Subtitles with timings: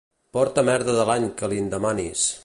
[0.37, 2.25] Porta merda de l'any que li'n demanis.